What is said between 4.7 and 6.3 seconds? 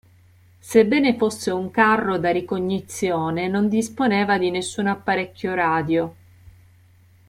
apparecchio radio.